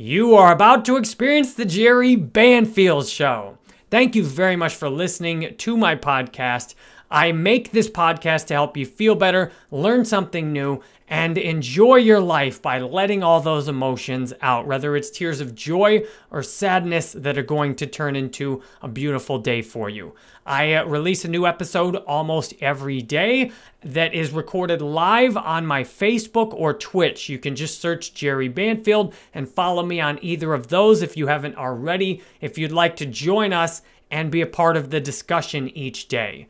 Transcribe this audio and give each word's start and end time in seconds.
You 0.00 0.36
are 0.36 0.52
about 0.52 0.84
to 0.84 0.96
experience 0.96 1.54
the 1.54 1.64
Jerry 1.64 2.14
Banfield 2.14 3.08
Show. 3.08 3.58
Thank 3.90 4.14
you 4.14 4.22
very 4.22 4.54
much 4.54 4.76
for 4.76 4.88
listening 4.88 5.56
to 5.58 5.76
my 5.76 5.96
podcast. 5.96 6.76
I 7.10 7.32
make 7.32 7.70
this 7.70 7.88
podcast 7.88 8.46
to 8.46 8.54
help 8.54 8.76
you 8.76 8.84
feel 8.84 9.14
better, 9.14 9.50
learn 9.70 10.04
something 10.04 10.52
new, 10.52 10.82
and 11.10 11.38
enjoy 11.38 11.96
your 11.96 12.20
life 12.20 12.60
by 12.60 12.78
letting 12.80 13.22
all 13.22 13.40
those 13.40 13.66
emotions 13.66 14.34
out, 14.42 14.66
whether 14.66 14.94
it's 14.94 15.10
tears 15.10 15.40
of 15.40 15.54
joy 15.54 16.02
or 16.30 16.42
sadness 16.42 17.12
that 17.12 17.38
are 17.38 17.42
going 17.42 17.74
to 17.76 17.86
turn 17.86 18.14
into 18.14 18.62
a 18.82 18.88
beautiful 18.88 19.38
day 19.38 19.62
for 19.62 19.88
you. 19.88 20.14
I 20.44 20.74
uh, 20.74 20.84
release 20.84 21.24
a 21.24 21.28
new 21.28 21.46
episode 21.46 21.96
almost 21.96 22.52
every 22.60 23.00
day 23.00 23.52
that 23.80 24.12
is 24.12 24.32
recorded 24.32 24.82
live 24.82 25.36
on 25.36 25.66
my 25.66 25.84
Facebook 25.84 26.52
or 26.52 26.74
Twitch. 26.74 27.30
You 27.30 27.38
can 27.38 27.56
just 27.56 27.80
search 27.80 28.12
Jerry 28.12 28.48
Banfield 28.48 29.14
and 29.32 29.48
follow 29.48 29.82
me 29.82 30.00
on 30.00 30.18
either 30.20 30.52
of 30.52 30.68
those 30.68 31.00
if 31.00 31.16
you 31.16 31.26
haven't 31.26 31.56
already, 31.56 32.22
if 32.42 32.58
you'd 32.58 32.72
like 32.72 32.96
to 32.96 33.06
join 33.06 33.54
us 33.54 33.80
and 34.10 34.30
be 34.30 34.42
a 34.42 34.46
part 34.46 34.76
of 34.76 34.90
the 34.90 35.00
discussion 35.00 35.68
each 35.70 36.08
day. 36.08 36.48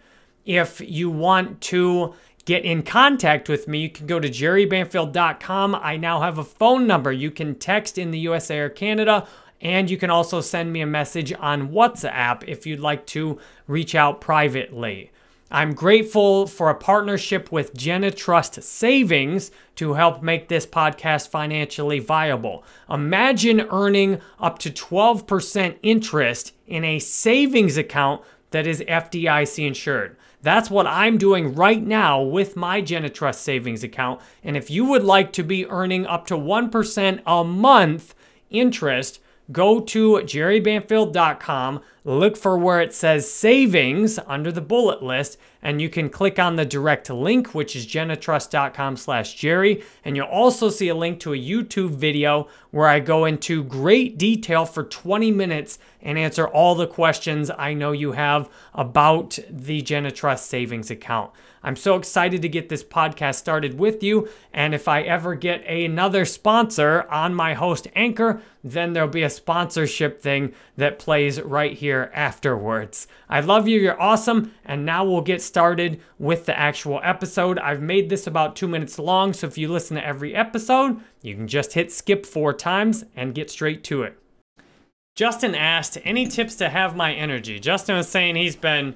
If 0.49 0.81
you 0.81 1.11
want 1.11 1.61
to 1.61 2.15
get 2.47 2.65
in 2.65 2.83
contact 2.83 3.51
with 3.51 3.69
me, 3.69 3.83
you 3.83 3.91
can 3.91 4.07
go 4.07 4.19
to 4.19 4.31
jerrybanfield.com. 4.31 5.75
I 5.75 5.99
now 5.99 6.23
have 6.23 6.39
a 6.39 6.43
phone 6.43 6.87
number. 6.87 7.13
You 7.13 7.31
can 7.31 7.55
text 7.55 7.99
in 7.99 8.13
the 8.13 8.19
USA 8.21 8.61
or 8.61 8.71
Canada, 8.71 9.29
and 9.61 9.91
you 9.91 9.99
can 9.99 10.09
also 10.09 10.41
send 10.41 10.73
me 10.73 10.81
a 10.81 10.87
message 10.87 11.35
on 11.39 11.69
WhatsApp 11.69 12.45
if 12.49 12.67
you'd 12.67 12.81
like 12.81 13.05
to 13.09 13.39
reach 13.67 13.95
out 13.95 14.23
privately. 14.23 15.11
I'm 15.51 15.75
grateful 15.75 16.47
for 16.47 16.71
a 16.71 16.75
partnership 16.75 17.53
with 17.53 17.75
Genetrust 17.75 18.63
Savings 18.63 19.51
to 19.77 19.93
help 19.93 20.23
make 20.23 20.49
this 20.49 20.65
podcast 20.65 21.29
financially 21.29 21.99
viable. 21.99 22.65
Imagine 22.89 23.67
earning 23.71 24.23
up 24.41 24.59
to 24.61 24.71
12% 24.71 25.77
interest 25.83 26.55
in 26.67 26.85
a 26.85 26.99
savings 26.99 27.77
account 27.77 28.23
that 28.51 28.67
is 28.67 28.81
FDIC 28.81 29.67
insured. 29.67 30.17
That's 30.41 30.71
what 30.71 30.87
I'm 30.87 31.19
doing 31.19 31.55
right 31.55 31.83
now 31.83 32.23
with 32.23 32.57
my 32.57 32.81
Genetrust 32.81 33.37
savings 33.37 33.83
account. 33.83 34.21
And 34.45 34.57
if 34.57 34.71
you 34.71 34.85
would 34.85 35.03
like 35.03 35.33
to 35.33 35.43
be 35.43 35.67
earning 35.67 36.07
up 36.07 36.27
to 36.29 36.35
1% 36.35 37.23
a 37.27 37.45
month 37.45 38.15
interest, 38.51 39.21
go 39.51 39.81
to 39.81 40.15
jerrybanfield.com, 40.17 41.81
look 42.05 42.37
for 42.37 42.59
where 42.59 42.81
it 42.81 42.95
says 42.95 43.31
savings 43.31 44.19
under 44.27 44.53
the 44.53 44.61
bullet 44.61 45.03
list, 45.03 45.39
and 45.63 45.81
you 45.81 45.89
can 45.89 46.11
click 46.11 46.39
on 46.39 46.57
the 46.57 46.65
direct 46.65 47.11
link, 47.11 47.55
which 47.55 47.75
is 47.75 47.87
genetrust.com 47.87 48.97
slash 48.97 49.35
Jerry. 49.35 49.83
And 50.05 50.17
you'll 50.17 50.27
also 50.27 50.71
see 50.71 50.89
a 50.89 50.95
link 50.95 51.21
to 51.21 51.33
a 51.33 51.39
YouTube 51.39 51.91
video 51.91 52.49
where 52.71 52.89
I 52.89 53.01
go 53.01 53.25
into 53.25 53.65
great 53.65 54.19
detail 54.19 54.67
for 54.67 54.85
20 54.85 55.31
minutes 55.31 55.79
and 56.01 56.19
answer 56.19 56.47
all 56.47 56.75
the 56.75 56.87
questions 56.87 57.51
I 57.51 57.75
know 57.75 57.93
you 57.93 58.13
have 58.13 58.49
about 58.75 59.39
the 59.51 59.83
Genetrust 59.83 60.45
savings 60.45 60.91
account. 60.91 61.33
I'm 61.63 61.77
so 61.77 61.97
excited 61.97 62.43
to 62.43 62.49
get 62.49 62.69
this 62.69 62.85
podcast 62.85 63.37
started 63.37 63.79
with 63.79 64.03
you. 64.03 64.29
And 64.53 64.75
if 64.75 64.89
I 64.89 65.03
ever 65.03 65.35
get 65.35 65.65
another 65.67 66.25
sponsor 66.25 67.07
on 67.11 67.35
my 67.35 67.55
host 67.55 67.89
anchor, 67.95 68.43
then 68.63 68.93
there'll 68.93 69.09
be 69.09 69.23
a 69.23 69.31
sponsorship 69.31 70.21
thing 70.21 70.53
that 70.77 70.99
plays 70.99 71.41
right 71.41 71.73
here 71.73 72.11
afterwards. 72.15 73.07
I 73.29 73.41
love 73.41 73.69
you. 73.69 73.81
You're 73.81 74.01
awesome. 74.01 74.53
And 74.65 74.85
now 74.85 75.05
we'll 75.05 75.21
get 75.21 75.43
started 75.43 76.01
with 76.19 76.47
the 76.47 76.59
actual 76.59 77.01
episode. 77.03 77.59
I've 77.59 77.83
made 77.83 78.09
this 78.09 78.27
about 78.27 78.57
two 78.57 78.69
minutes 78.69 78.99
long. 78.99 79.33
So 79.33 79.47
if 79.47 79.59
you 79.59 79.69
listen 79.69 79.97
to 79.97 80.07
every 80.07 80.35
episode, 80.35 81.01
you 81.23 81.35
can 81.35 81.49
just 81.49 81.73
hit 81.73 81.93
skip 81.93 82.25
four 82.27 82.53
times 82.53 83.05
and 83.17 83.35
get 83.35 83.51
straight 83.51 83.85
to 83.85 84.03
it. 84.03 84.19
Justin 85.17 85.57
asked, 85.57 85.99
any 86.05 86.29
tips 86.29 86.55
to 86.55 86.69
have 86.69 86.95
my 86.95 87.13
energy? 87.13 87.59
Justin 87.59 87.97
was 87.97 88.09
saying 88.09 88.37
he's 88.37 88.55
been 88.55 88.95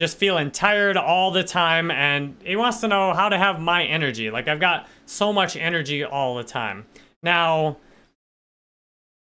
just 0.00 0.16
feeling 0.16 0.50
tired 0.50 0.96
all 0.96 1.30
the 1.30 1.42
time 1.42 1.90
and 1.90 2.36
he 2.44 2.54
wants 2.54 2.80
to 2.80 2.88
know 2.88 3.12
how 3.12 3.28
to 3.28 3.36
have 3.36 3.60
my 3.60 3.84
energy. 3.84 4.30
Like 4.30 4.46
I've 4.46 4.60
got 4.60 4.86
so 5.06 5.32
much 5.32 5.56
energy 5.56 6.04
all 6.04 6.36
the 6.36 6.44
time. 6.44 6.86
Now, 7.22 7.78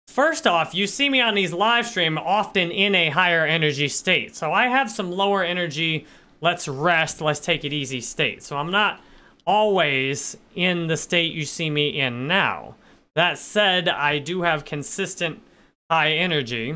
first 0.07 0.45
off, 0.45 0.75
you 0.75 0.85
see 0.85 1.09
me 1.09 1.21
on 1.21 1.33
these 1.33 1.53
live 1.53 1.87
stream 1.87 2.17
often 2.17 2.71
in 2.71 2.93
a 2.93 3.09
higher 3.09 3.45
energy 3.45 3.87
state. 3.87 4.35
So 4.35 4.51
I 4.51 4.67
have 4.67 4.91
some 4.91 5.11
lower 5.11 5.43
energy, 5.43 6.05
let's 6.41 6.67
rest, 6.67 7.21
let's 7.21 7.39
take 7.39 7.63
it 7.63 7.71
easy 7.71 8.01
state. 8.01 8.43
So 8.43 8.57
I'm 8.57 8.71
not 8.71 8.99
always 9.47 10.35
in 10.55 10.87
the 10.87 10.97
state 10.97 11.33
you 11.33 11.45
see 11.45 11.69
me 11.69 11.99
in 11.99 12.27
now. 12.27 12.75
That 13.13 13.37
said, 13.37 13.87
I 13.87 14.19
do 14.19 14.41
have 14.41 14.65
consistent 14.65 15.41
high 15.89 16.11
energy. 16.11 16.75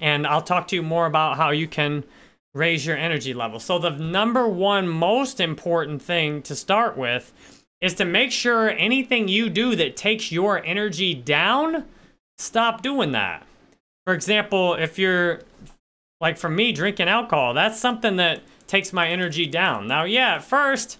And 0.00 0.26
I'll 0.26 0.40
talk 0.40 0.68
to 0.68 0.76
you 0.76 0.82
more 0.82 1.04
about 1.04 1.36
how 1.36 1.50
you 1.50 1.68
can 1.68 2.04
raise 2.54 2.84
your 2.84 2.96
energy 2.96 3.34
level. 3.34 3.60
So 3.60 3.78
the 3.78 3.90
number 3.90 4.48
one 4.48 4.88
most 4.88 5.40
important 5.40 6.02
thing 6.02 6.42
to 6.42 6.54
start 6.54 6.96
with 6.96 7.32
is 7.80 7.94
to 7.94 8.04
make 8.04 8.32
sure 8.32 8.70
anything 8.70 9.28
you 9.28 9.48
do 9.48 9.74
that 9.76 9.96
takes 9.96 10.30
your 10.30 10.62
energy 10.64 11.14
down, 11.14 11.86
stop 12.38 12.82
doing 12.82 13.12
that. 13.12 13.46
For 14.04 14.14
example, 14.14 14.74
if 14.74 14.98
you're 14.98 15.40
like 16.20 16.36
for 16.36 16.50
me 16.50 16.72
drinking 16.72 17.08
alcohol, 17.08 17.54
that's 17.54 17.78
something 17.78 18.16
that 18.16 18.42
takes 18.66 18.92
my 18.92 19.08
energy 19.08 19.46
down. 19.46 19.86
Now, 19.86 20.04
yeah, 20.04 20.34
at 20.34 20.44
first, 20.44 20.98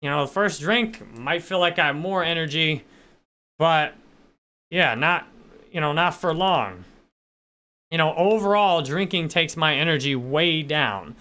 you 0.00 0.10
know, 0.10 0.26
the 0.26 0.32
first 0.32 0.60
drink 0.60 1.16
might 1.16 1.42
feel 1.42 1.58
like 1.58 1.78
I 1.78 1.86
have 1.86 1.96
more 1.96 2.22
energy, 2.22 2.84
but 3.58 3.94
yeah, 4.70 4.94
not, 4.94 5.26
you 5.70 5.80
know, 5.80 5.92
not 5.92 6.14
for 6.14 6.32
long 6.34 6.84
you 7.92 7.98
know, 7.98 8.14
overall, 8.16 8.80
drinking 8.80 9.28
takes 9.28 9.54
my 9.54 9.74
energy 9.74 10.16
way 10.16 10.62
down. 10.62 11.14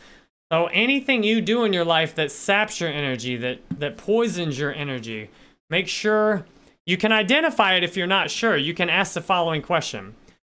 So 0.49 0.67
anything 0.67 1.21
you 1.21 1.41
do 1.41 1.65
in 1.65 1.73
your 1.73 1.83
life 1.83 2.15
that 2.15 2.31
saps 2.31 2.79
your 2.79 2.89
energy, 2.89 3.35
that, 3.35 3.59
that 3.77 3.97
poisons 3.97 4.57
your 4.57 4.73
energy, 4.73 5.29
make 5.69 5.89
sure 5.89 6.45
you 6.85 6.95
can 6.95 7.11
identify 7.11 7.73
it 7.73 7.83
if 7.83 7.97
you're 7.97 8.07
not 8.07 8.31
sure. 8.31 8.55
You 8.55 8.73
can 8.73 8.89
ask 8.89 9.13
the 9.13 9.21
following 9.21 9.61
question. 9.61 10.15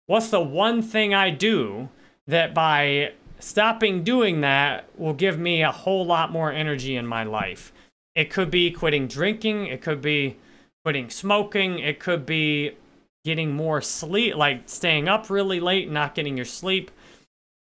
What's 0.07 0.29
the 0.29 0.41
one 0.41 0.83
thing 0.83 1.15
I 1.15 1.31
do 1.31 1.89
that 2.27 2.53
by 2.53 3.15
stopping 3.39 4.05
doing 4.05 4.43
that 4.43 4.85
will 4.99 5.15
give 5.15 5.39
me 5.39 5.63
a 5.63 5.73
whole 5.73 6.05
lot 6.05 6.31
more 6.31 6.53
energy 6.53 6.95
in 6.95 7.07
my 7.07 7.25
life? 7.25 7.73
It 8.15 8.29
could 8.29 8.51
be 8.51 8.71
quitting 8.71 9.09
drinking. 9.09 9.67
It 9.67 9.81
could 9.81 10.03
be 10.03 10.37
quitting 10.85 11.09
smoking. 11.09 11.79
It 11.79 12.01
could 12.01 12.27
be 12.27 12.73
getting 13.25 13.53
more 13.53 13.81
sleep, 13.81 14.35
like 14.37 14.63
staying 14.67 15.09
up 15.09 15.31
really 15.31 15.61
late, 15.61 15.91
not 15.91 16.15
getting 16.15 16.37
your 16.37 16.47
sleep. 16.47 16.91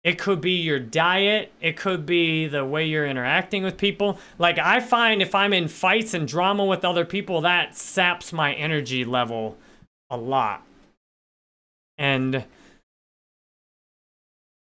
It 0.04 0.18
could 0.18 0.42
be 0.42 0.54
your 0.54 0.80
diet. 0.80 1.52
It 1.62 1.78
could 1.78 2.08
be 2.08 2.48
the 2.48 2.66
way 2.66 2.88
you're 2.88 3.06
interacting 3.06 3.64
with 3.64 3.78
people. 3.78 4.18
Like, 4.40 4.58
I 4.58 4.80
find 4.80 5.22
if 5.22 5.36
I'm 5.36 5.54
in 5.54 5.68
fights 5.68 6.16
and 6.16 6.28
drama 6.28 6.66
with 6.66 6.84
other 6.84 7.06
people, 7.06 7.42
that 7.42 7.78
saps 7.78 8.34
my 8.34 8.54
energy 8.54 9.06
level 9.06 9.58
a 10.10 10.18
lot. 10.18 10.66
And 12.00 12.46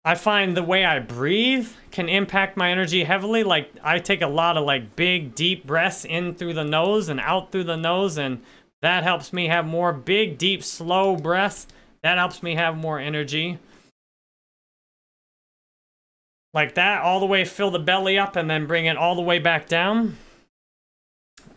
I 0.03 0.15
find 0.15 0.57
the 0.57 0.63
way 0.63 0.87
I 0.87 1.01
breathe 1.01 1.69
can 1.91 2.09
impact 2.09 2.57
my 2.57 2.71
energy 2.71 3.05
heavily. 3.05 3.45
Like, 3.45 3.71
I 3.83 3.99
take 3.99 4.23
a 4.23 4.29
lot 4.29 4.57
of 4.57 4.65
like 4.65 4.97
big, 4.97 5.35
deep 5.35 5.67
breaths 5.67 6.07
in 6.07 6.35
through 6.37 6.55
the 6.55 6.65
nose 6.65 7.11
and 7.11 7.21
out 7.21 7.53
through 7.53 7.65
the 7.65 7.77
nose. 7.77 8.17
And 8.17 8.41
that 8.83 9.03
helps 9.03 9.33
me 9.33 9.49
have 9.49 9.67
more 9.67 9.93
big, 9.93 10.39
deep, 10.39 10.63
slow 10.63 11.17
breaths. 11.17 11.67
That 12.03 12.19
helps 12.19 12.43
me 12.43 12.55
have 12.55 12.77
more 12.77 12.99
energy. 12.99 13.59
Like 16.55 16.75
that, 16.75 17.03
all 17.03 17.21
the 17.21 17.27
way 17.27 17.45
fill 17.45 17.71
the 17.71 17.79
belly 17.79 18.19
up 18.19 18.37
and 18.37 18.49
then 18.49 18.67
bring 18.67 18.87
it 18.87 18.97
all 18.97 19.15
the 19.15 19.23
way 19.23 19.39
back 19.39 19.69
down. 19.69 20.17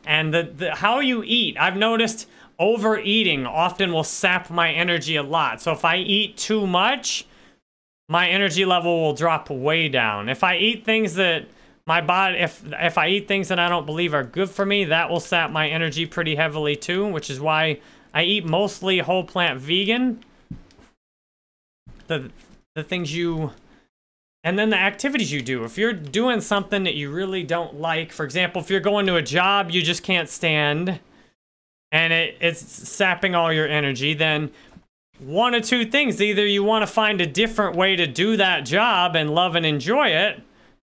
And 0.05 0.33
the, 0.33 0.43
the 0.43 0.75
how 0.75 0.99
you 0.99 1.23
eat, 1.23 1.57
I've 1.59 1.77
noticed 1.77 2.27
overeating 2.59 3.45
often 3.45 3.93
will 3.93 4.03
sap 4.03 4.49
my 4.49 4.71
energy 4.71 5.15
a 5.15 5.23
lot. 5.23 5.61
So 5.61 5.71
if 5.71 5.85
I 5.85 5.97
eat 5.97 6.37
too 6.37 6.67
much, 6.67 7.25
my 8.09 8.29
energy 8.29 8.65
level 8.65 9.01
will 9.01 9.13
drop 9.13 9.49
way 9.49 9.87
down. 9.87 10.27
If 10.27 10.43
I 10.43 10.57
eat 10.57 10.83
things 10.83 11.15
that 11.15 11.45
my 11.85 12.01
body 12.01 12.37
if 12.37 12.63
if 12.73 12.97
I 12.97 13.09
eat 13.09 13.27
things 13.27 13.47
that 13.47 13.59
I 13.59 13.69
don't 13.69 13.85
believe 13.85 14.13
are 14.13 14.23
good 14.23 14.49
for 14.49 14.65
me, 14.65 14.85
that 14.85 15.09
will 15.09 15.19
sap 15.19 15.51
my 15.51 15.67
energy 15.67 16.05
pretty 16.05 16.35
heavily 16.35 16.75
too, 16.75 17.07
which 17.07 17.29
is 17.29 17.39
why 17.39 17.79
I 18.13 18.23
eat 18.23 18.45
mostly 18.45 18.99
whole 18.99 19.23
plant 19.23 19.59
vegan. 19.59 20.23
The 22.07 22.31
the 22.75 22.83
things 22.83 23.15
you 23.15 23.51
and 24.43 24.57
then 24.57 24.69
the 24.69 24.77
activities 24.77 25.31
you 25.31 25.41
do. 25.41 25.63
If 25.63 25.77
you're 25.77 25.93
doing 25.93 26.41
something 26.41 26.83
that 26.83 26.95
you 26.95 27.11
really 27.11 27.43
don't 27.43 27.79
like, 27.79 28.11
for 28.11 28.23
example, 28.23 28.61
if 28.61 28.69
you're 28.69 28.79
going 28.79 29.05
to 29.07 29.15
a 29.15 29.21
job 29.21 29.71
you 29.71 29.81
just 29.81 30.03
can't 30.03 30.29
stand 30.29 30.99
and 31.91 32.13
it, 32.13 32.37
it's 32.39 32.61
sapping 32.61 33.35
all 33.35 33.51
your 33.51 33.67
energy, 33.67 34.13
then 34.13 34.51
one 35.19 35.53
or 35.53 35.61
two 35.61 35.85
things. 35.85 36.21
Either 36.21 36.45
you 36.45 36.63
want 36.63 36.83
to 36.83 36.87
find 36.87 37.21
a 37.21 37.27
different 37.27 37.75
way 37.75 37.95
to 37.95 38.07
do 38.07 38.37
that 38.37 38.65
job 38.65 39.15
and 39.15 39.33
love 39.33 39.55
and 39.55 39.65
enjoy 39.65 40.07
it, 40.07 40.41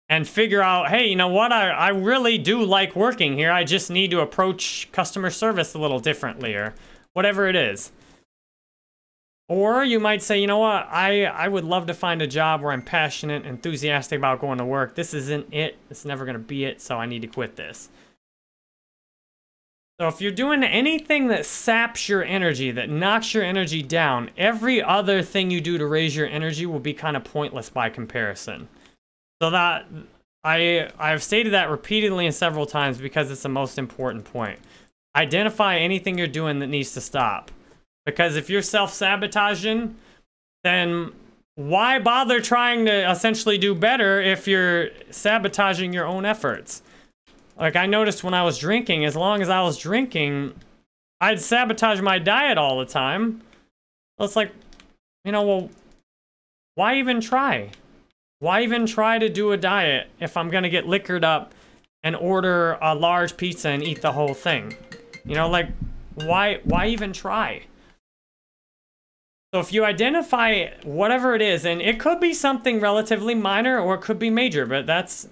and 0.10 0.28
figure 0.28 0.62
out, 0.62 0.90
hey, 0.90 1.08
you 1.08 1.16
know 1.16 1.28
what? 1.28 1.52
I, 1.52 1.70
I 1.70 1.90
really 1.90 2.38
do 2.38 2.64
like 2.64 2.96
working 2.96 3.38
here. 3.38 3.52
I 3.52 3.64
just 3.64 3.90
need 3.90 4.12
to 4.12 4.22
approach 4.22 4.90
customer 4.92 5.30
service 5.30 5.74
a 5.74 5.80
little 5.80 6.00
differently 6.00 6.54
or 6.54 6.74
whatever 7.14 7.48
it 7.48 7.56
is. 7.56 7.92
Or 9.50 9.84
you 9.84 10.00
might 10.00 10.22
say, 10.22 10.40
you 10.40 10.48
know 10.48 10.58
what, 10.58 10.88
I, 10.90 11.24
I 11.24 11.48
would 11.48 11.64
love 11.64 11.88
to 11.88 11.94
find 11.94 12.22
a 12.22 12.28
job 12.28 12.62
where 12.62 12.74
I'm 12.74 12.82
passionate, 12.82 13.46
enthusiastic 13.46 14.18
about 14.18 14.42
going 14.42 14.58
to 14.58 14.66
work. 14.66 14.96
This 14.96 15.14
isn't 15.14 15.54
it. 15.54 15.78
It's 15.90 16.04
never 16.04 16.26
going 16.26 16.36
to 16.36 16.40
be 16.40 16.66
it, 16.66 16.82
so 16.82 16.98
I 16.98 17.06
need 17.06 17.22
to 17.22 17.28
quit 17.28 17.56
this. 17.56 17.90
So 20.00 20.08
if 20.08 20.22
you're 20.22 20.32
doing 20.32 20.64
anything 20.64 21.28
that 21.30 21.46
saps 21.46 22.08
your 22.08 22.24
energy, 22.24 22.72
that 22.72 22.90
knocks 22.90 23.34
your 23.34 23.44
energy 23.44 23.82
down, 23.82 24.30
every 24.38 24.84
other 24.84 25.24
thing 25.24 25.50
you 25.50 25.60
do 25.60 25.78
to 25.78 25.88
raise 25.88 26.16
your 26.16 26.28
energy 26.28 26.66
will 26.66 26.80
be 26.80 26.94
kind 26.94 27.18
of 27.18 27.24
pointless 27.24 27.70
by 27.70 27.90
comparison. 27.90 28.68
So 29.42 29.50
that 29.52 29.86
I 30.44 30.90
I've 30.98 31.24
stated 31.24 31.54
that 31.54 31.70
repeatedly 31.70 32.26
and 32.26 32.34
several 32.34 32.66
times 32.66 32.98
because 32.98 33.30
it's 33.32 33.44
the 33.44 33.50
most 33.50 33.78
important 33.78 34.26
point. 34.26 34.60
Identify 35.16 35.78
anything 35.78 36.18
you're 36.18 36.28
doing 36.28 36.60
that 36.60 36.68
needs 36.68 36.94
to 36.94 37.02
stop. 37.02 37.52
Because 38.06 38.36
if 38.38 38.50
you're 38.50 38.62
self-sabotaging, 38.62 39.96
then 40.64 41.12
why 41.56 42.00
bother 42.00 42.40
trying 42.40 42.86
to 42.86 43.12
essentially 43.12 43.58
do 43.58 43.76
better 43.76 44.22
if 44.22 44.48
you're 44.48 44.90
sabotaging 45.10 45.92
your 45.92 46.06
own 46.06 46.24
efforts? 46.24 46.84
Like 47.58 47.76
I 47.76 47.86
noticed 47.88 48.24
when 48.24 48.34
I 48.34 48.44
was 48.44 48.58
drinking, 48.58 49.06
as 49.06 49.16
long 49.16 49.42
as 49.42 49.50
I 49.50 49.62
was 49.62 49.78
drinking, 49.78 50.54
I'd 51.20 51.42
sabotage 51.42 52.00
my 52.00 52.20
diet 52.20 52.58
all 52.58 52.78
the 52.78 52.86
time. 52.86 53.42
It's 54.20 54.36
like, 54.36 54.52
you 55.26 55.32
know, 55.32 55.42
well, 55.42 55.70
why 56.76 57.00
even 57.00 57.20
try? 57.20 57.72
Why 58.40 58.62
even 58.62 58.86
try 58.86 59.18
to 59.18 59.30
do 59.30 59.52
a 59.52 59.58
diet 59.58 60.10
if 60.20 60.38
I'm 60.38 60.50
gonna 60.50 60.70
get 60.70 60.88
liquored 60.88 61.24
up 61.24 61.54
and 62.04 62.16
order 62.16 62.78
a 62.82 62.94
large 62.94 63.36
pizza 63.36 63.70
and 63.70 63.84
eat 63.84 64.02
the 64.02 64.12
whole 64.12 64.34
thing? 64.34 64.76
You 65.26 65.36
know, 65.36 65.50
like, 65.50 65.70
why, 66.16 66.60
why 66.64 66.88
even 66.88 67.14
try? 67.14 67.64
So 69.54 69.60
if 69.60 69.74
you 69.74 69.86
identify 69.86 70.68
whatever 70.84 71.34
it 71.34 71.42
is, 71.42 71.66
and 71.66 71.82
it 71.82 72.00
could 72.00 72.20
be 72.20 72.34
something 72.34 72.80
relatively 72.80 73.34
minor 73.34 73.80
or 73.80 73.96
it 73.96 74.02
could 74.02 74.20
be 74.20 74.30
major, 74.30 74.66
but 74.66 74.86
that's 74.86 75.28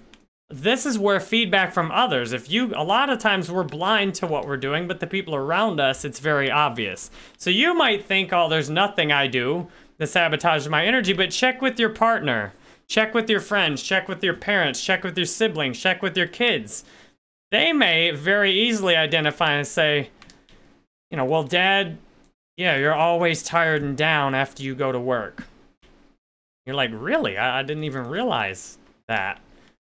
this 0.48 0.86
is 0.86 0.98
where 0.98 1.20
feedback 1.20 1.72
from 1.72 1.90
others. 1.90 2.32
If 2.32 2.50
you 2.50 2.72
a 2.74 2.84
lot 2.84 3.10
of 3.10 3.18
times 3.18 3.50
we're 3.50 3.64
blind 3.64 4.14
to 4.16 4.26
what 4.26 4.46
we're 4.46 4.56
doing, 4.56 4.88
but 4.88 5.00
the 5.00 5.06
people 5.06 5.34
around 5.34 5.80
us 5.80 6.04
it's 6.04 6.18
very 6.18 6.50
obvious. 6.50 7.10
So 7.36 7.50
you 7.50 7.74
might 7.74 8.06
think, 8.06 8.32
"Oh, 8.32 8.48
there's 8.48 8.70
nothing 8.70 9.12
I 9.12 9.26
do 9.26 9.68
that 9.98 10.08
sabotages 10.08 10.68
my 10.68 10.86
energy," 10.86 11.12
but 11.12 11.30
check 11.30 11.60
with 11.60 11.78
your 11.78 11.90
partner. 11.90 12.52
Check 12.88 13.14
with 13.14 13.28
your 13.28 13.40
friends, 13.40 13.82
check 13.82 14.08
with 14.08 14.22
your 14.22 14.34
parents, 14.34 14.82
check 14.82 15.02
with 15.02 15.16
your 15.16 15.26
siblings, 15.26 15.78
check 15.78 16.02
with 16.02 16.16
your 16.16 16.28
kids. 16.28 16.84
They 17.50 17.72
may 17.72 18.10
very 18.12 18.52
easily 18.52 18.96
identify 18.96 19.52
and 19.52 19.66
say, 19.66 20.10
you 21.10 21.16
know, 21.16 21.24
well, 21.24 21.42
dad, 21.42 21.98
yeah, 22.56 22.76
you're 22.76 22.94
always 22.94 23.42
tired 23.42 23.82
and 23.82 23.96
down 23.96 24.34
after 24.34 24.62
you 24.62 24.74
go 24.74 24.92
to 24.92 25.00
work. 25.00 25.46
You're 26.64 26.76
like, 26.76 26.90
really? 26.92 27.36
I, 27.36 27.60
I 27.60 27.62
didn't 27.62 27.84
even 27.84 28.06
realize 28.08 28.78
that. 29.08 29.40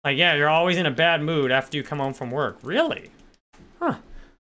Like, 0.04 0.16
yeah, 0.16 0.34
you're 0.34 0.48
always 0.48 0.76
in 0.76 0.86
a 0.86 0.90
bad 0.90 1.22
mood 1.22 1.50
after 1.50 1.76
you 1.76 1.82
come 1.82 1.98
home 1.98 2.14
from 2.14 2.30
work. 2.30 2.58
Really? 2.62 3.10
Huh. 3.80 3.96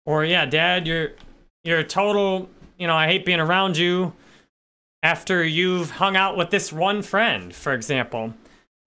Or, 0.05 0.23
yeah, 0.23 0.45
dad, 0.45 0.87
you're, 0.87 1.11
you're 1.63 1.79
a 1.79 1.83
total, 1.83 2.49
you 2.77 2.87
know, 2.87 2.95
I 2.95 3.07
hate 3.07 3.25
being 3.25 3.39
around 3.39 3.77
you 3.77 4.13
after 5.03 5.43
you've 5.43 5.91
hung 5.91 6.15
out 6.15 6.37
with 6.37 6.51
this 6.51 6.71
one 6.71 7.01
friend, 7.01 7.53
for 7.53 7.73
example. 7.73 8.33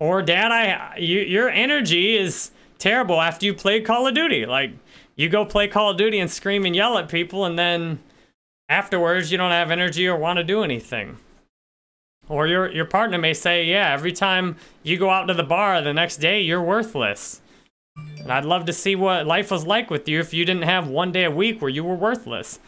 Or, 0.04 0.20
dad, 0.20 0.52
I, 0.52 0.98
you, 0.98 1.20
your 1.20 1.48
energy 1.48 2.14
is 2.14 2.50
terrible 2.76 3.22
after 3.22 3.46
you 3.46 3.54
play 3.54 3.80
Call 3.80 4.06
of 4.06 4.14
Duty. 4.14 4.44
Like, 4.44 4.72
you 5.16 5.30
go 5.30 5.46
play 5.46 5.66
Call 5.66 5.92
of 5.92 5.96
Duty 5.96 6.18
and 6.18 6.30
scream 6.30 6.66
and 6.66 6.76
yell 6.76 6.98
at 6.98 7.08
people, 7.08 7.46
and 7.46 7.58
then 7.58 8.00
afterwards 8.68 9.32
you 9.32 9.38
don't 9.38 9.50
have 9.50 9.70
energy 9.70 10.06
or 10.06 10.14
want 10.14 10.36
to 10.36 10.44
do 10.44 10.62
anything. 10.62 11.16
Or 12.28 12.46
your 12.46 12.70
your 12.70 12.84
partner 12.84 13.16
may 13.16 13.32
say, 13.32 13.64
yeah, 13.64 13.94
every 13.94 14.12
time 14.12 14.56
you 14.82 14.98
go 14.98 15.08
out 15.08 15.24
to 15.28 15.34
the 15.34 15.42
bar 15.42 15.80
the 15.80 15.94
next 15.94 16.18
day, 16.18 16.42
you're 16.42 16.62
worthless. 16.62 17.40
And 17.96 18.30
I'd 18.30 18.44
love 18.44 18.66
to 18.66 18.74
see 18.74 18.94
what 18.94 19.26
life 19.26 19.50
was 19.50 19.66
like 19.66 19.88
with 19.88 20.06
you 20.06 20.20
if 20.20 20.34
you 20.34 20.44
didn't 20.44 20.64
have 20.64 20.86
one 20.86 21.12
day 21.12 21.24
a 21.24 21.30
week 21.30 21.62
where 21.62 21.70
you 21.70 21.82
were 21.82 21.94
worthless. 21.94 22.60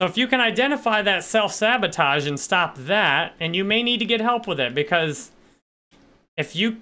So 0.00 0.08
if 0.08 0.16
you 0.16 0.26
can 0.26 0.40
identify 0.40 1.02
that 1.02 1.22
self-sabotage 1.22 2.26
and 2.26 2.40
stop 2.40 2.76
that, 2.78 3.34
and 3.38 3.54
you 3.54 3.62
may 3.62 3.84
need 3.84 3.98
to 3.98 4.04
get 4.04 4.20
help 4.20 4.48
with 4.48 4.58
it 4.58 4.74
because 4.74 5.30
if 6.36 6.56
you 6.56 6.78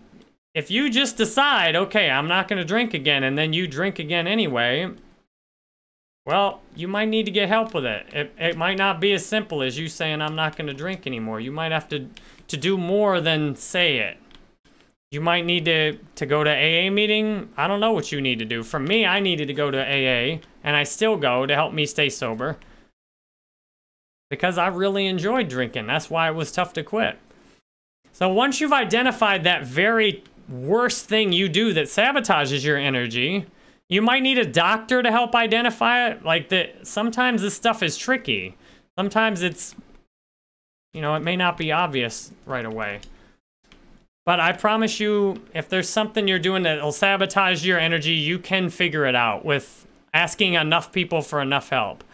if 0.54 0.70
you 0.70 0.90
just 0.90 1.16
decide, 1.16 1.74
okay, 1.74 2.10
I'm 2.10 2.28
not 2.28 2.46
going 2.46 2.58
to 2.58 2.64
drink 2.64 2.92
again, 2.92 3.24
and 3.24 3.38
then 3.38 3.52
you 3.52 3.66
drink 3.66 3.98
again 3.98 4.26
anyway, 4.26 4.90
well, 6.26 6.60
you 6.76 6.86
might 6.88 7.08
need 7.08 7.24
to 7.24 7.32
get 7.32 7.48
help 7.48 7.74
with 7.74 7.86
it. 7.86 8.06
It, 8.12 8.32
it 8.38 8.56
might 8.56 8.76
not 8.76 9.00
be 9.00 9.12
as 9.12 9.24
simple 9.24 9.62
as 9.62 9.78
you 9.78 9.88
saying, 9.88 10.20
I'm 10.20 10.36
not 10.36 10.56
going 10.56 10.68
to 10.68 10.74
drink 10.74 11.06
anymore. 11.06 11.40
You 11.40 11.52
might 11.52 11.72
have 11.72 11.88
to, 11.88 12.06
to 12.48 12.56
do 12.56 12.76
more 12.76 13.20
than 13.20 13.56
say 13.56 13.98
it. 13.98 14.18
You 15.10 15.20
might 15.20 15.44
need 15.44 15.64
to, 15.64 15.98
to 16.16 16.26
go 16.26 16.44
to 16.44 16.50
AA 16.50 16.90
meeting. 16.90 17.50
I 17.56 17.66
don't 17.66 17.80
know 17.80 17.92
what 17.92 18.12
you 18.12 18.20
need 18.20 18.38
to 18.38 18.44
do. 18.44 18.62
For 18.62 18.78
me, 18.78 19.04
I 19.04 19.20
needed 19.20 19.48
to 19.48 19.54
go 19.54 19.70
to 19.70 19.78
AA, 19.78 20.40
and 20.62 20.76
I 20.76 20.84
still 20.84 21.16
go 21.16 21.44
to 21.44 21.54
help 21.54 21.72
me 21.74 21.86
stay 21.86 22.08
sober. 22.08 22.56
Because 24.30 24.56
I 24.58 24.68
really 24.68 25.06
enjoyed 25.06 25.48
drinking. 25.48 25.86
That's 25.86 26.08
why 26.08 26.28
it 26.28 26.34
was 26.34 26.52
tough 26.52 26.72
to 26.74 26.82
quit. 26.82 27.18
So 28.12 28.28
once 28.28 28.60
you've 28.60 28.72
identified 28.72 29.44
that 29.44 29.66
very 29.66 30.22
worst 30.48 31.06
thing 31.06 31.32
you 31.32 31.48
do 31.48 31.72
that 31.72 31.86
sabotages 31.86 32.64
your 32.64 32.76
energy, 32.76 33.46
you 33.88 34.02
might 34.02 34.22
need 34.22 34.38
a 34.38 34.46
doctor 34.46 35.02
to 35.02 35.10
help 35.10 35.34
identify 35.34 36.08
it. 36.08 36.24
Like 36.24 36.48
that, 36.50 36.86
sometimes 36.86 37.42
this 37.42 37.54
stuff 37.54 37.82
is 37.82 37.96
tricky. 37.96 38.56
Sometimes 38.96 39.42
it's 39.42 39.74
you 40.92 41.00
know, 41.00 41.14
it 41.14 41.20
may 41.20 41.36
not 41.36 41.56
be 41.56 41.72
obvious 41.72 42.32
right 42.44 42.64
away. 42.64 43.00
But 44.24 44.40
I 44.40 44.52
promise 44.52 45.00
you, 45.00 45.42
if 45.54 45.68
there's 45.68 45.88
something 45.88 46.28
you're 46.28 46.38
doing 46.38 46.62
that'll 46.62 46.92
sabotage 46.92 47.64
your 47.64 47.78
energy, 47.78 48.12
you 48.12 48.38
can 48.38 48.70
figure 48.70 49.06
it 49.06 49.14
out 49.14 49.44
with 49.44 49.86
asking 50.14 50.54
enough 50.54 50.92
people 50.92 51.22
for 51.22 51.40
enough 51.40 51.70
help. 51.70 52.04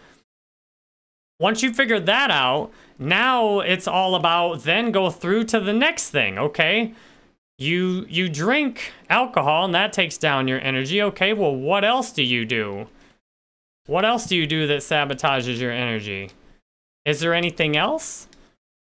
Once 1.41 1.63
you 1.63 1.73
figure 1.73 2.01
that 2.01 2.31
out, 2.31 2.71
now 2.99 3.61
it's 3.61 3.87
all 3.87 4.15
about 4.15 4.65
then 4.65 4.91
go 4.91 5.11
through 5.11 5.45
to 5.45 5.61
the 5.61 5.73
next 5.73 6.11
thing, 6.11 6.39
okay? 6.39 6.95
You 7.59 8.07
you 8.09 8.29
drink 8.29 8.93
alcohol 9.09 9.65
and 9.65 9.75
that 9.75 9.93
takes 9.93 10.19
down 10.19 10.49
your 10.49 10.61
energy. 10.61 11.03
Okay, 11.03 11.33
well 11.33 11.55
what 11.55 11.85
else 11.85 12.13
do 12.13 12.23
you 12.23 12.45
do? 12.45 12.87
What 13.87 14.05
else 14.05 14.27
do 14.27 14.37
you 14.37 14.47
do 14.47 14.67
that 14.67 14.81
sabotages 14.81 15.59
your 15.59 15.73
energy? 15.73 16.31
Is 17.05 17.21
there 17.21 17.35
anything 17.35 17.77
else? 17.77 18.29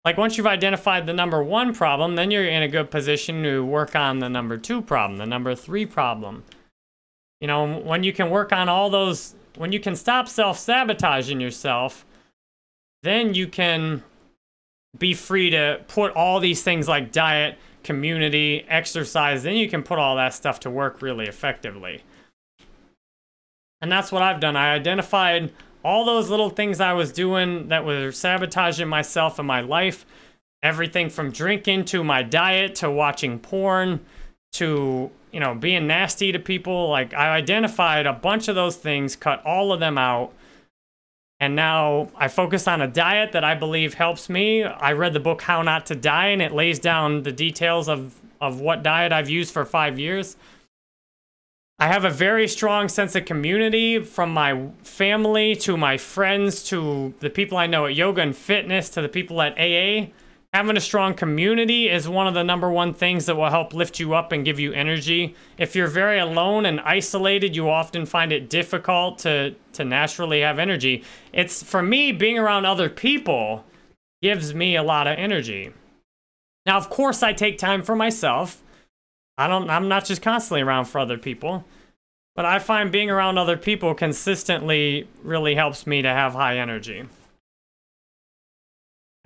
Like 0.05 0.17
once 0.17 0.37
you've 0.37 0.47
identified 0.47 1.07
the 1.07 1.13
number 1.13 1.43
one 1.43 1.75
problem, 1.75 2.17
then 2.17 2.31
you're 2.31 2.47
in 2.47 2.63
a 2.63 2.69
good 2.69 2.91
position 2.91 3.43
to 3.43 3.65
work 3.65 3.95
on 3.95 4.19
the 4.19 4.29
number 4.29 4.57
two 4.57 4.83
problem, 4.83 5.19
the 5.19 5.27
number 5.27 5.55
three 5.55 5.87
problem. 5.87 6.45
You 7.41 7.49
know, 7.49 7.79
when 7.79 8.03
you 8.03 8.13
can 8.13 8.31
work 8.31 8.53
on 8.53 8.69
all 8.69 8.91
those, 8.91 9.35
when 9.57 9.73
you 9.73 9.81
can 9.81 9.97
stop 9.97 10.29
self-sabotaging 10.29 11.41
yourself, 11.41 12.05
then 13.03 13.35
you 13.35 13.47
can 13.47 14.03
be 14.99 15.15
free 15.15 15.51
to 15.51 15.81
put 15.89 16.13
all 16.13 16.41
these 16.41 16.63
things 16.63 16.89
like 16.89 17.13
diet, 17.13 17.59
community, 17.83 18.65
exercise, 18.69 19.43
then 19.43 19.55
you 19.55 19.69
can 19.69 19.83
put 19.83 19.99
all 19.99 20.17
that 20.17 20.35
stuff 20.35 20.61
to 20.61 20.71
work 20.71 21.01
really 21.01 21.27
effectively. 21.27 22.03
And 23.81 23.91
that's 23.91 24.13
what 24.13 24.23
I've 24.23 24.41
done. 24.41 24.57
I 24.57 24.75
identified 24.75 25.53
all 25.83 26.05
those 26.05 26.29
little 26.29 26.51
things 26.51 26.81
I 26.81 26.93
was 26.93 27.13
doing 27.13 27.69
that 27.69 27.85
were 27.85 28.13
sabotaging 28.13 28.89
myself 28.89 29.39
and 29.39 29.49
my 29.49 29.61
life. 29.61 30.05
Everything 30.63 31.09
from 31.09 31.31
drinking 31.31 31.87
to 31.87 32.05
my 32.05 32.23
diet 32.23 32.75
to 32.77 32.91
watching 32.91 33.39
porn 33.39 34.01
to, 34.53 35.11
you 35.33 35.41
know, 35.41 35.55
being 35.55 35.87
nasty 35.87 36.33
to 36.33 36.39
people. 36.39 36.91
Like, 36.91 37.15
I 37.15 37.31
identified 37.31 38.05
a 38.05 38.13
bunch 38.13 38.49
of 38.49 38.55
those 38.55 38.77
things, 38.77 39.17
cut 39.17 39.43
all 39.47 39.73
of 39.73 39.81
them 39.81 39.97
out, 39.97 40.35
and 41.41 41.57
now 41.57 42.09
I 42.15 42.29
focus 42.29 42.69
on 42.69 42.83
a 42.83 42.87
diet 42.87 43.33
that 43.33 43.45
I 43.45 43.55
believe 43.55 43.95
helps 43.95 44.29
me. 44.29 44.63
I 44.63 44.93
read 44.93 45.15
the 45.15 45.21
book 45.21 45.41
How 45.41 45.63
Not 45.63 45.87
to 45.87 45.95
Die, 45.95 46.27
and 46.27 46.43
it 46.43 46.53
lays 46.53 46.79
down 46.79 47.23
the 47.23 47.33
details 47.33 47.89
of, 47.89 48.15
of 48.43 48.61
what 48.61 48.83
diet 48.83 49.11
I've 49.11 49.31
used 49.31 49.53
for 49.53 49.65
five 49.65 49.99
years. 49.99 50.37
I 51.79 51.87
have 51.87 52.05
a 52.05 52.11
very 52.11 52.47
strong 52.47 52.91
sense 52.91 53.17
of 53.17 53.25
community 53.25 54.05
from 54.05 54.35
my 54.35 54.69
family 54.83 55.57
to 55.57 55.79
my 55.79 55.97
friends 55.97 56.63
to 56.65 57.15
the 57.21 57.31
people 57.31 57.57
I 57.57 57.67
know 57.67 57.87
at 57.87 57.95
yoga 57.95 58.21
and 58.21 58.37
fitness 58.37 58.91
to 58.91 59.01
the 59.01 59.09
people 59.09 59.41
at 59.41 59.55
AA. 59.59 60.11
Having 60.53 60.77
a 60.77 60.81
strong 60.81 61.15
community 61.15 61.89
is 61.89 62.09
one 62.09 62.27
of 62.27 62.35
the 62.35 62.43
number 62.43 62.69
one 62.71 62.93
things 62.93 63.27
that 63.27 63.37
will 63.37 63.51
help 63.51 63.73
lift 63.73 64.01
you 64.01 64.15
up 64.15 64.33
and 64.33 64.45
give 64.45 64.59
you 64.59 64.73
energy. 64.73 65.37
If 65.59 65.77
you're 65.77 65.87
very 65.87 66.19
alone 66.19 66.67
and 66.67 66.81
isolated, 66.81 67.55
you 67.55 67.71
often 67.71 68.05
find 68.05 68.33
it 68.33 68.51
difficult 68.51 69.19
to, 69.21 69.55
to 69.75 69.85
naturally 69.85 70.41
have 70.41 70.59
energy. 70.59 71.05
It's 71.33 71.63
for 71.63 71.83
me, 71.83 72.11
being 72.11 72.37
around 72.37 72.65
other 72.65 72.89
people 72.89 73.65
gives 74.23 74.53
me 74.53 74.75
a 74.75 74.83
lot 74.83 75.07
of 75.07 75.17
energy. 75.17 75.73
Now, 76.67 76.79
of 76.79 76.91
course, 76.91 77.23
I 77.23 77.33
take 77.33 77.57
time 77.57 77.83
for 77.83 77.95
myself. 77.95 78.61
I 79.39 79.47
don't, 79.47 79.71
I'm 79.71 79.87
not 79.87 80.05
just 80.05 80.21
constantly 80.21 80.63
around 80.63 80.87
for 80.87 80.99
other 80.99 81.17
people, 81.17 81.65
but 82.35 82.45
I 82.45 82.59
find 82.59 82.91
being 82.91 83.09
around 83.09 83.39
other 83.39 83.57
people 83.57 83.95
consistently 83.95 85.09
really 85.23 85.55
helps 85.55 85.87
me 85.87 86.03
to 86.03 86.09
have 86.09 86.33
high 86.33 86.59
energy. 86.59 87.05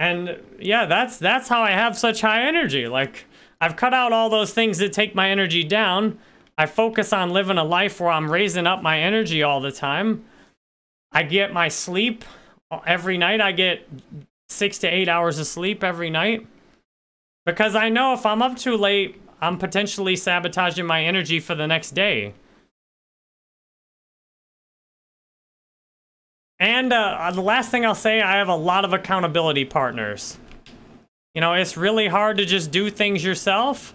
And 0.05 0.39
yeah, 0.59 0.85
that's 0.85 1.17
that's 1.17 1.49
how 1.49 1.63
I 1.63 1.71
have 1.71 1.97
such 1.97 2.21
high 2.21 2.47
energy. 2.47 2.87
Like 2.87 3.25
I've 3.59 3.75
cut 3.75 3.95
out 3.95 4.13
all 4.13 4.29
those 4.29 4.53
things 4.53 4.77
that 4.79 4.93
take 4.93 5.15
my 5.15 5.31
energy 5.31 5.65
down. 5.65 6.19
I 6.59 6.67
focus 6.67 7.11
on 7.15 7.31
living 7.31 7.57
a 7.57 7.65
life 7.65 8.01
where 8.01 8.11
I'm 8.11 8.31
raising 8.31 8.67
up 8.67 8.83
my 8.83 9.01
energy 9.01 9.43
all 9.43 9.63
the 9.63 9.73
time. 9.73 10.27
I 11.11 11.23
get 11.23 11.55
my 11.55 11.69
sleep 11.69 12.23
every 12.87 13.17
night. 13.17 13.41
I 13.41 13.53
get 13.53 13.89
six 14.51 14.77
to 14.79 14.89
eight 14.89 15.09
hours 15.09 15.39
of 15.39 15.47
sleep 15.47 15.83
every 15.83 16.11
night 16.11 16.47
because 17.47 17.75
I 17.75 17.89
know 17.89 18.13
if 18.13 18.27
I'm 18.27 18.43
up 18.43 18.59
too 18.59 18.77
late, 18.77 19.19
I'm 19.41 19.57
potentially 19.57 20.17
sabotaging 20.17 20.85
my 20.85 21.03
energy 21.03 21.41
for 21.41 21.55
the 21.55 21.67
next 21.67 21.93
day. 21.93 22.35
And 26.61 26.93
uh, 26.93 27.31
the 27.33 27.41
last 27.41 27.71
thing 27.71 27.85
I'll 27.85 27.95
say, 27.95 28.23
I 28.23 28.37
have 28.37 28.49
a 28.49 28.57
lot 28.57 28.85
of 28.85 28.93
accountability 28.93 29.65
partners. 29.65 30.39
You 31.35 31.41
know, 31.41 31.55
it's 31.55 31.77
really 31.77 32.07
hard 32.07 32.37
to 32.37 32.45
just 32.45 32.71
do 32.71 32.91
things 32.91 33.25
yourself. 33.25 33.95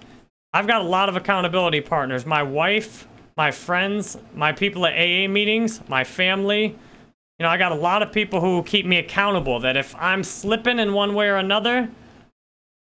I've 0.53 0.67
got 0.67 0.81
a 0.81 0.85
lot 0.85 1.09
of 1.09 1.15
accountability 1.15 1.81
partners. 1.81 2.25
My 2.25 2.43
wife, 2.43 3.07
my 3.37 3.51
friends, 3.51 4.17
my 4.35 4.51
people 4.51 4.85
at 4.85 4.93
AA 4.93 5.29
meetings, 5.29 5.81
my 5.87 6.03
family. 6.03 6.63
You 6.63 7.43
know, 7.43 7.49
I 7.49 7.57
got 7.57 7.71
a 7.71 7.75
lot 7.75 8.01
of 8.01 8.11
people 8.11 8.41
who 8.41 8.61
keep 8.63 8.85
me 8.85 8.97
accountable 8.97 9.61
that 9.61 9.77
if 9.77 9.95
I'm 9.95 10.23
slipping 10.23 10.79
in 10.79 10.93
one 10.93 11.13
way 11.13 11.29
or 11.29 11.37
another, 11.37 11.89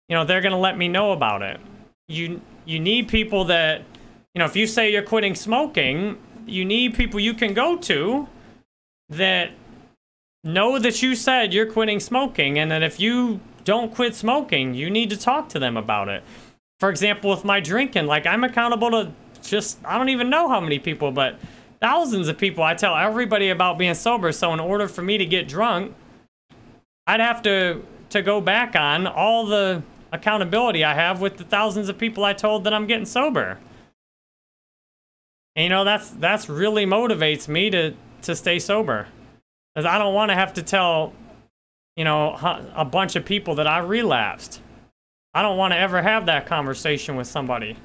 you 0.08 0.16
know, 0.16 0.24
they're 0.24 0.42
going 0.42 0.54
to 0.54 0.58
let 0.58 0.78
me 0.78 0.88
know 0.88 1.12
about 1.12 1.42
it. 1.42 1.60
You 2.08 2.40
you 2.66 2.80
need 2.80 3.10
people 3.10 3.46
that, 3.46 3.84
you 4.34 4.40
know, 4.40 4.46
if 4.46 4.56
you 4.56 4.68
say 4.68 4.92
you're 4.92 5.02
quitting 5.02 5.36
smoking, 5.36 6.18
you 6.46 6.64
need 6.64 6.94
people 6.94 7.20
you 7.20 7.34
can 7.34 7.54
go 7.54 7.76
to 7.78 8.28
that 9.10 9.52
know 10.46 10.80
that 10.80 11.02
you 11.02 11.16
said 11.16 11.54
you're 11.54 11.66
quitting 11.66 12.00
smoking 12.00 12.58
and 12.60 12.72
that 12.72 12.84
if 12.84 13.00
you 13.00 13.42
don't 13.66 13.94
quit 13.94 14.16
smoking, 14.16 14.74
you 14.74 14.90
need 14.90 15.10
to 15.10 15.18
talk 15.18 15.50
to 15.50 15.60
them 15.60 15.76
about 15.76 16.08
it. 16.08 16.24
For 16.80 16.90
example, 16.90 17.32
with 17.32 17.44
my 17.44 17.60
drinking, 17.60 18.06
like 18.06 18.26
I'm 18.26 18.44
accountable 18.44 18.92
to 18.92 19.12
just, 19.42 19.80
I 19.84 19.98
don't 19.98 20.10
even 20.10 20.30
know 20.30 20.48
how 20.48 20.60
many 20.60 20.80
people, 20.80 21.12
but 21.12 21.40
thousands 21.82 22.28
of 22.28 22.38
people. 22.38 22.64
I 22.64 22.74
tell 22.76 22.96
everybody 22.96 23.50
about 23.50 23.78
being 23.78 23.96
sober. 23.96 24.32
So 24.32 24.54
in 24.54 24.60
order 24.60 24.88
for 24.88 25.02
me 25.02 25.18
to 25.18 25.26
get 25.26 25.48
drunk, 25.48 25.94
I'd 27.08 27.20
have 27.20 27.42
to, 27.44 27.84
to 28.12 28.22
go 28.22 28.40
back 28.40 28.76
on 28.76 29.08
all 29.08 29.46
the 29.46 29.84
accountability 30.12 30.84
I 30.84 30.94
have 30.94 31.22
with 31.22 31.38
the 31.38 31.44
thousands 31.44 31.90
of 31.90 31.98
people 31.98 32.24
I 32.24 32.34
told 32.34 32.64
that 32.64 32.74
I'm 32.74 32.88
getting 32.88 33.06
sober. 33.06 33.60
And 35.56 35.64
you 35.64 35.70
know, 35.70 35.84
that's, 35.84 36.10
that's 36.12 36.50
really 36.50 36.86
motivates 36.86 37.48
me 37.48 37.70
to, 37.70 37.94
to 38.24 38.36
stay 38.36 38.60
sober. 38.60 39.08
Because 39.76 39.86
I 39.86 39.98
don't 39.98 40.14
want 40.14 40.32
to 40.32 40.36
have 40.36 40.54
to 40.54 40.64
tell, 40.64 41.14
you 41.98 42.06
know, 42.06 42.38
a 42.74 42.86
bunch 42.86 43.18
of 43.18 43.26
people 43.26 43.56
that 43.56 43.68
I 43.68 43.80
relapsed. 43.80 44.62
I 45.34 45.42
don't 45.42 45.58
want 45.58 45.74
to 45.74 45.78
ever 45.78 46.02
have 46.02 46.28
that 46.28 46.46
conversation 46.46 47.18
with 47.18 47.28
somebody. 47.28 47.76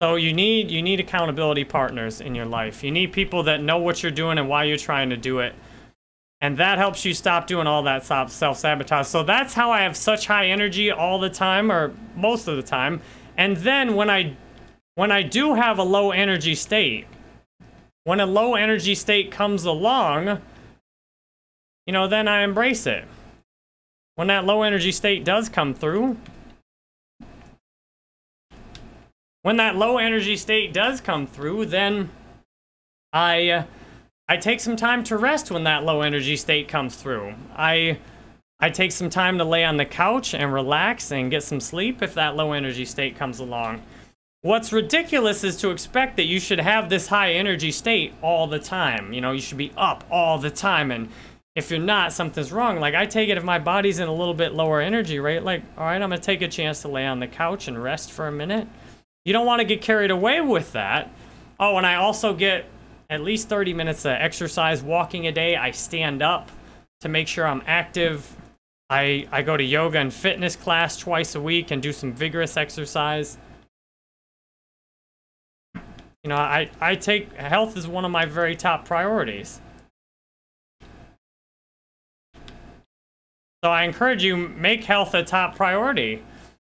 So 0.00 0.14
you 0.16 0.32
need 0.32 0.70
you 0.70 0.82
need 0.82 1.00
accountability 1.00 1.64
partners 1.64 2.20
in 2.20 2.34
your 2.34 2.46
life. 2.46 2.82
You 2.82 2.90
need 2.90 3.12
people 3.12 3.44
that 3.44 3.62
know 3.62 3.78
what 3.78 4.02
you're 4.02 4.10
doing 4.10 4.38
and 4.38 4.48
why 4.48 4.64
you're 4.64 4.76
trying 4.76 5.10
to 5.10 5.16
do 5.16 5.40
it. 5.40 5.54
And 6.40 6.56
that 6.58 6.78
helps 6.78 7.04
you 7.04 7.14
stop 7.14 7.46
doing 7.46 7.68
all 7.68 7.84
that 7.84 8.04
self-sabotage. 8.04 9.06
So 9.06 9.22
that's 9.22 9.54
how 9.54 9.70
I 9.70 9.82
have 9.82 9.96
such 9.96 10.26
high 10.26 10.46
energy 10.46 10.90
all 10.90 11.20
the 11.20 11.30
time 11.30 11.70
or 11.70 11.94
most 12.16 12.48
of 12.48 12.56
the 12.56 12.64
time. 12.64 13.00
And 13.36 13.56
then 13.58 13.94
when 13.94 14.10
I 14.10 14.36
when 14.96 15.12
I 15.12 15.22
do 15.22 15.54
have 15.54 15.78
a 15.78 15.84
low 15.84 16.10
energy 16.10 16.56
state, 16.56 17.06
when 18.04 18.20
a 18.20 18.26
low 18.26 18.54
energy 18.54 18.94
state 18.94 19.30
comes 19.30 19.64
along, 19.64 20.40
you 21.86 21.92
know, 21.92 22.08
then 22.08 22.28
I 22.28 22.42
embrace 22.42 22.86
it. 22.86 23.04
When 24.14 24.28
that 24.28 24.44
low 24.44 24.62
energy 24.62 24.92
state 24.92 25.24
does 25.24 25.48
come 25.48 25.74
through, 25.74 26.16
when 29.42 29.56
that 29.56 29.76
low 29.76 29.98
energy 29.98 30.36
state 30.36 30.72
does 30.72 31.00
come 31.00 31.26
through, 31.26 31.66
then 31.66 32.10
I 33.12 33.64
I 34.28 34.36
take 34.36 34.60
some 34.60 34.76
time 34.76 35.02
to 35.04 35.16
rest 35.16 35.50
when 35.50 35.64
that 35.64 35.84
low 35.84 36.00
energy 36.02 36.36
state 36.36 36.68
comes 36.68 36.96
through. 36.96 37.34
I 37.56 37.98
I 38.60 38.70
take 38.70 38.92
some 38.92 39.10
time 39.10 39.38
to 39.38 39.44
lay 39.44 39.64
on 39.64 39.76
the 39.76 39.84
couch 39.84 40.34
and 40.34 40.52
relax 40.52 41.10
and 41.10 41.30
get 41.30 41.42
some 41.42 41.58
sleep 41.58 42.02
if 42.02 42.14
that 42.14 42.36
low 42.36 42.52
energy 42.52 42.84
state 42.84 43.16
comes 43.16 43.40
along. 43.40 43.82
What's 44.44 44.72
ridiculous 44.72 45.44
is 45.44 45.56
to 45.58 45.70
expect 45.70 46.16
that 46.16 46.24
you 46.24 46.40
should 46.40 46.58
have 46.58 46.90
this 46.90 47.06
high 47.06 47.34
energy 47.34 47.70
state 47.70 48.12
all 48.22 48.48
the 48.48 48.58
time. 48.58 49.12
You 49.12 49.20
know, 49.20 49.30
you 49.30 49.40
should 49.40 49.56
be 49.56 49.70
up 49.76 50.02
all 50.10 50.36
the 50.36 50.50
time. 50.50 50.90
And 50.90 51.10
if 51.54 51.70
you're 51.70 51.78
not, 51.78 52.12
something's 52.12 52.50
wrong. 52.50 52.80
Like, 52.80 52.96
I 52.96 53.06
take 53.06 53.28
it 53.28 53.38
if 53.38 53.44
my 53.44 53.60
body's 53.60 54.00
in 54.00 54.08
a 54.08 54.12
little 54.12 54.34
bit 54.34 54.52
lower 54.52 54.80
energy, 54.80 55.20
right? 55.20 55.40
Like, 55.40 55.62
all 55.78 55.84
right, 55.84 56.02
I'm 56.02 56.10
going 56.10 56.20
to 56.20 56.26
take 56.26 56.42
a 56.42 56.48
chance 56.48 56.82
to 56.82 56.88
lay 56.88 57.06
on 57.06 57.20
the 57.20 57.28
couch 57.28 57.68
and 57.68 57.80
rest 57.80 58.10
for 58.10 58.26
a 58.26 58.32
minute. 58.32 58.66
You 59.24 59.32
don't 59.32 59.46
want 59.46 59.60
to 59.60 59.64
get 59.64 59.80
carried 59.80 60.10
away 60.10 60.40
with 60.40 60.72
that. 60.72 61.12
Oh, 61.60 61.76
and 61.76 61.86
I 61.86 61.94
also 61.94 62.34
get 62.34 62.64
at 63.08 63.20
least 63.20 63.48
30 63.48 63.74
minutes 63.74 64.04
of 64.04 64.10
exercise 64.10 64.82
walking 64.82 65.28
a 65.28 65.32
day. 65.32 65.54
I 65.54 65.70
stand 65.70 66.20
up 66.20 66.50
to 67.02 67.08
make 67.08 67.28
sure 67.28 67.46
I'm 67.46 67.62
active. 67.64 68.34
I, 68.90 69.28
I 69.30 69.42
go 69.42 69.56
to 69.56 69.62
yoga 69.62 69.98
and 69.98 70.12
fitness 70.12 70.56
class 70.56 70.96
twice 70.96 71.36
a 71.36 71.40
week 71.40 71.70
and 71.70 71.80
do 71.80 71.92
some 71.92 72.12
vigorous 72.12 72.56
exercise. 72.56 73.38
You 76.24 76.28
know, 76.28 76.36
I, 76.36 76.70
I 76.80 76.94
take 76.94 77.32
health 77.34 77.76
is 77.76 77.88
one 77.88 78.04
of 78.04 78.10
my 78.10 78.26
very 78.26 78.54
top 78.54 78.84
priorities. 78.84 79.60
So 83.64 83.70
I 83.70 83.82
encourage 83.84 84.22
you, 84.22 84.36
make 84.36 84.84
health 84.84 85.14
a 85.14 85.24
top 85.24 85.56
priority. 85.56 86.22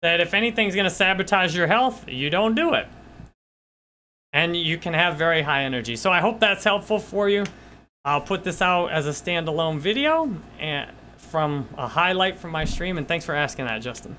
That 0.03 0.21
if 0.21 0.35
anything's 0.35 0.75
going 0.75 0.85
to 0.85 0.91
sabotage 0.91 1.57
your 1.57 1.67
health, 1.67 2.09
you 2.09 2.29
don't 2.29 2.55
do 2.55 2.75
it. 2.75 2.87
And 4.33 4.57
you 4.57 4.79
can 4.79 4.95
have 4.95 5.17
very 5.17 5.43
high 5.43 5.65
energy. 5.65 5.97
So 5.97 6.13
I 6.13 6.21
hope 6.21 6.39
that's 6.39 6.63
helpful 6.65 6.99
for 6.99 7.29
you. 7.29 7.45
I'll 8.05 8.21
put 8.21 8.45
this 8.45 8.63
out 8.63 8.93
as 8.93 9.07
a 9.07 9.11
standalone 9.11 9.79
video 9.79 10.33
and 10.61 10.91
from 11.17 11.69
a 11.77 11.89
highlight 11.89 12.37
from 12.39 12.51
my 12.51 12.65
stream. 12.65 12.99
And 12.99 13.09
thanks 13.09 13.25
for 13.25 13.35
asking 13.35 13.65
that, 13.67 13.79
Justin. 13.79 14.17